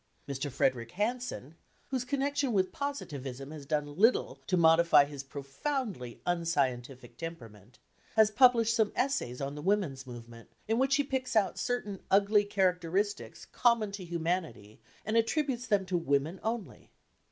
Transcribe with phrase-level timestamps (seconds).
[0.27, 0.49] Mr.
[0.51, 1.53] Frederic Harrison
[1.89, 7.77] (whose connection with Positivism has done little to modify his profoundly unscientific temperament)
[8.15, 12.43] has published some essays on the women's movement, in which he picks out certain ugly
[12.45, 16.89] characteristics common to humanity and attributes them to women only.